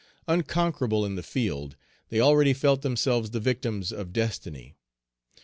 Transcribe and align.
Unconquerable 0.27 1.05
in 1.05 1.13
the 1.13 1.21
field, 1.21 1.75
they 2.09 2.19
already 2.19 2.53
felt 2.55 2.81
themselves 2.81 3.29
the 3.29 3.39
victims 3.39 3.91
of 3.91 4.11
destiny. 4.11 4.75